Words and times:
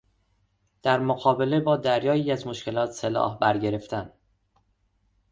در 0.83 0.99
مقابله 0.99 1.59
با 1.59 1.77
دریایی 1.77 2.31
از 2.31 2.47
مشکلات 2.47 2.91
سلاح 2.91 3.37
برگرفتن 3.39 4.09